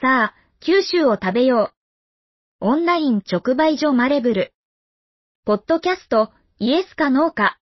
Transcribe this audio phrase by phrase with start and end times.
[0.00, 1.72] さあ、九州を食べよ
[2.60, 2.66] う。
[2.68, 4.52] オンライン直売所マレブル。
[5.44, 7.58] ポッドキャスト、イエスかノーか。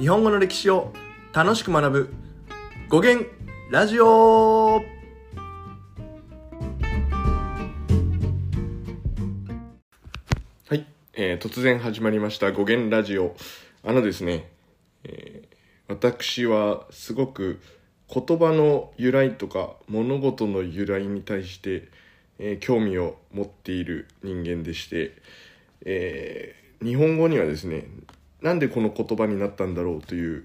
[0.00, 0.92] 日本語の歴史を
[1.32, 2.12] 楽しく学ぶ
[2.88, 3.30] 語源
[3.70, 4.82] ラジオは
[10.74, 13.36] い、えー突然始まりました語源ラジオ
[13.88, 14.50] あのですね、
[15.06, 15.56] えー
[15.88, 17.60] 私はすごく
[18.12, 21.88] 言葉の由来とか物事の由来に対して、
[22.38, 25.12] えー興味を持っている人間でして、
[25.84, 27.86] えー日本語にはですね
[28.42, 30.44] なんでこの言葉になったんだろうという、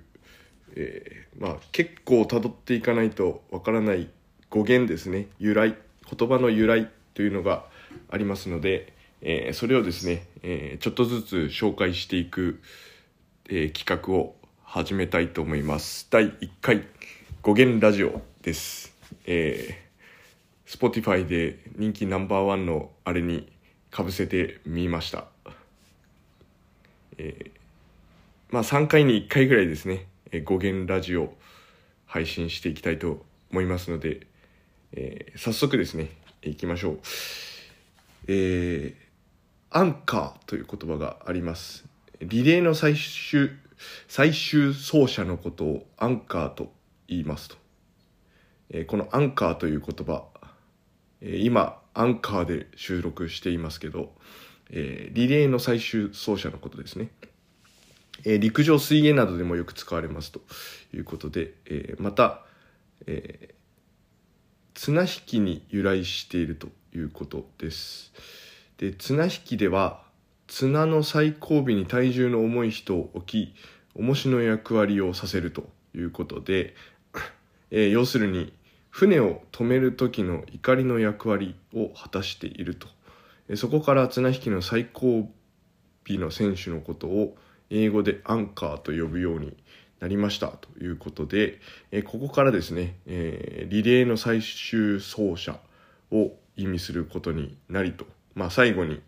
[0.75, 4.09] えーまあ、結構たどっていかないとわからない
[4.49, 5.27] 語源ですね。
[5.39, 5.75] 由来
[6.17, 7.65] 言葉の由来というのが
[8.09, 12.61] ありますので、えそれをですね、えちょっとずつ紹介していく、
[13.49, 14.35] え企画を
[14.73, 16.87] 始めたいと思います第1回
[17.41, 18.93] 語源ラジオです、
[19.25, 23.51] えー、Spotify で人気ナンバーワンのあれに
[23.89, 25.25] かぶせてみました
[27.17, 27.51] え
[28.49, 31.33] まあ3回に1回ぐらいですね、えー語源ラジオ
[32.05, 34.25] 配信していきたいと思いますので、
[34.93, 36.11] えー早速ですね、
[36.43, 36.99] いきましょう。
[38.29, 39.11] えー
[39.73, 41.83] アンカーという言葉があります。
[42.21, 43.51] リレーの最終、
[44.07, 46.73] 最終走者のことをアンカーと
[47.07, 47.55] 言いますと。
[48.69, 50.25] えーこのアンカーという言葉、
[51.21, 54.13] えー今、アンカーで収録していますけど、
[54.69, 57.09] えーリレーの最終走者のことですね。
[58.23, 60.41] えー陸上水泳などでもよく使われますと
[60.93, 62.45] いうことで、えーまた、
[63.07, 63.61] えー
[64.73, 68.13] 綱引きに由来しているということです。
[68.77, 70.01] で綱引きでは
[70.51, 73.55] 綱の最後尾に体重の重い人を置き
[73.95, 76.75] 重しの役割をさせるということで、
[77.71, 78.51] えー要するに
[78.89, 82.89] 船を止める時の怒りの役割を果たしていると、
[83.47, 85.29] えーそこから綱引きの最後
[86.09, 87.37] 尾の選手のことを
[87.69, 89.55] 英語でアンカーと呼ぶように
[90.01, 91.59] なりましたということで、
[91.91, 95.57] えーここからですね、えーリレーの最終走者
[96.11, 99.01] を意味することになりと、まあ、最後に、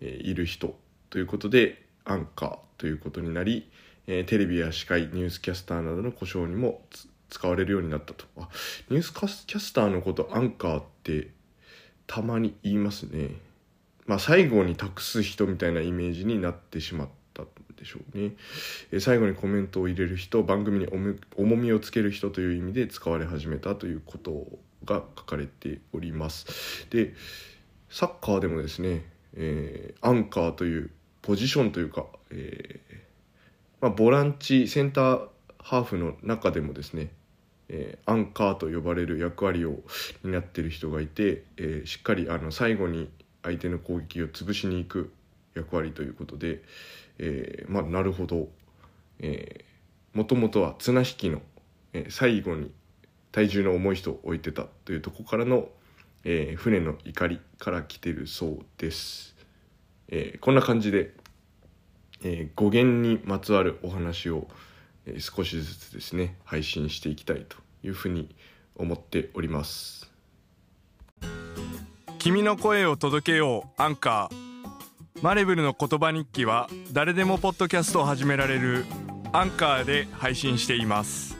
[0.00, 0.76] いる人
[1.10, 3.70] ということでアンカーということになり、
[4.06, 6.82] えテレビや司会ニュースキャスターなどの故障にも
[7.28, 8.48] 使われるようになったとあ
[8.88, 9.12] ニュース
[9.46, 11.28] キャスターのことアンカーって
[12.06, 13.32] たまに言いますね
[14.08, 18.32] まあ、最後に託す人みたいなイメージになってしまったんでしょうね。
[18.90, 20.88] え最後にコメントを入れる人番組に
[21.36, 24.46] 重みをつける人という意味で使われ始めたということ
[24.86, 26.86] が書かれております。
[26.88, 27.12] で
[27.90, 29.04] サッカーでもですね、
[29.34, 30.90] えーアンカーという
[31.22, 32.96] ポジションというか、えー
[33.80, 35.28] まあ、ボランチセンター
[35.58, 37.10] ハーフの中でもですね
[37.68, 39.80] えーアンカーと呼ばれる役割を
[40.24, 43.10] 担っている人がいて、えーしっかりあの最後に
[43.42, 45.12] 相手の攻撃を潰しに行く
[45.54, 46.62] 役割ということで、
[47.18, 48.48] えーまあ、なるほど
[50.14, 51.42] もともとは綱引きの、
[51.92, 52.70] えー最後に
[53.32, 55.68] 体重の重い人を置いてたというとこからの、
[56.30, 59.34] えー船の怒りから来てるそうです。
[60.08, 61.14] えーこんな感じで、
[62.22, 64.46] えー語源にまつわるお話を、
[65.06, 68.36] えー少しずつですね配信していきたいというふうに
[68.76, 70.10] 思っております。
[72.18, 75.22] 君の声を届けようアンカー。
[75.22, 78.84] マレブルの言葉日記は誰でもポッドキャストを始められる
[79.32, 81.37] アンカーで配信しています。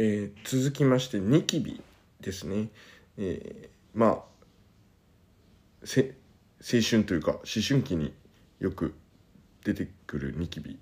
[0.00, 1.82] えー続きましてニキビ
[2.20, 2.68] ですね、
[3.16, 4.10] えーまあ
[5.82, 8.12] 青春というか思春期に
[8.60, 8.94] よく
[9.64, 10.78] 出てくるニキビ。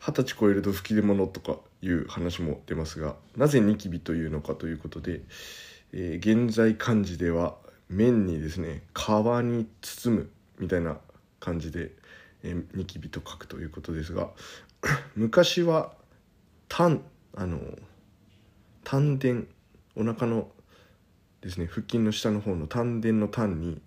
[0.00, 5.20] 二十歳超えると吹き出物とかいう話も出ますがなぜニキビというのかということで、
[5.92, 7.56] えー現在漢字では
[7.90, 9.08] 面にですね皮
[9.42, 10.96] に包むみたいな
[11.40, 11.92] 感じで、
[12.42, 14.30] えーニキビと書くということですが
[15.14, 15.92] 昔は
[16.68, 17.02] 痰
[17.36, 17.58] あの
[18.90, 19.28] 丹田
[19.94, 20.48] お腹の
[21.42, 23.80] ですね腹筋の下の方の丹田の丹に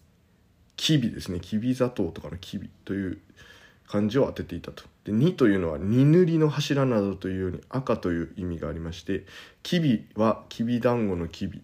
[0.78, 3.18] きびですねきび砂糖とかのきびという
[3.86, 9.26] 漢字を当てていたとで2というのは二塗りの柱などというように赤という意味がありまして
[9.62, 11.62] きびはきびだんごのきび、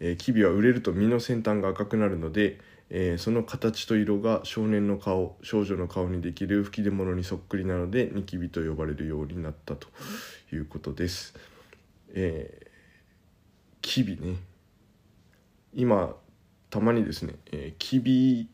[0.00, 2.58] えーきびは売れると実の先端が赤くなるので、
[2.90, 9.86] えーその形と色が少年の顔少女の顔にできる吹き出物にそっくりなのでニキビと呼ばれるようになったと
[10.52, 11.34] いうことです。
[12.14, 12.69] えー
[13.80, 14.36] きびね。
[15.74, 16.14] 今
[16.70, 18.48] たまにですね、えーきび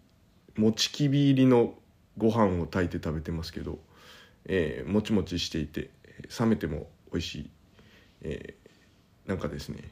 [0.57, 1.75] もちきび入りの
[2.17, 3.79] ご飯を炊いて食べてますけど、
[4.47, 5.91] えーもちもちしていて
[6.39, 7.51] 冷めても美味しい、
[8.23, 8.67] えー
[9.29, 9.83] なんかですね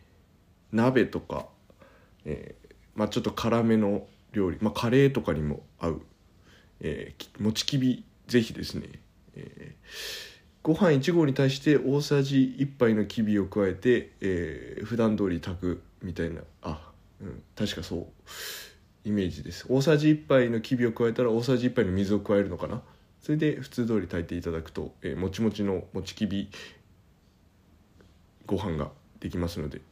[0.70, 1.46] 鍋とか、
[2.24, 6.02] えーまあ、ちょっと辛めの料理、まあ、カレーとかにも合う、
[6.80, 8.88] えーもちきびぜひですね、
[9.34, 10.33] えー
[10.64, 16.40] ご飯1合に対して大さじ1杯のきびを加えて、えー普段通り炊くみたいな。
[16.62, 16.90] あ、
[17.20, 18.06] うん、確かそう。
[19.04, 19.66] イメージです。
[19.68, 22.80] 大さじ1杯のきびを加えたら大さじ1杯の水を加えるのかな？
[23.20, 26.48] それで普通通り炊いていただくと、えーもちもちのもちきび
[28.46, 28.90] ご飯が
[29.20, 29.82] できますので、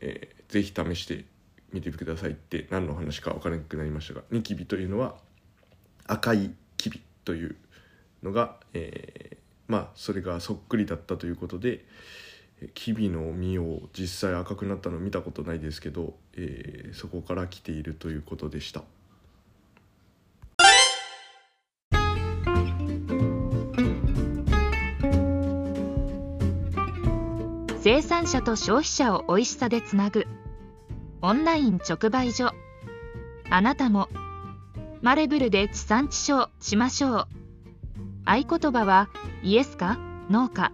[0.00, 1.24] えーぜひ試して
[1.72, 5.16] みてくださいって何の話か分からなくなりましたがニキビというのは
[6.06, 7.56] 赤いきびという
[8.22, 9.23] のが、えー
[9.68, 11.84] まあそれがそっくりだったということで
[12.60, 18.82] えーキビの実を実際赤くなったの見たことないですけど、えーそこから来ているということでした。
[27.84, 30.26] 生産者と消費者を美味しさでつなぐ
[31.20, 32.54] オンライン直売所
[33.50, 34.08] あなたも
[35.02, 37.43] マレブルで地産地消しましょう
[38.24, 39.08] 合言葉は
[39.42, 39.98] イエスか
[40.30, 40.72] ノーか。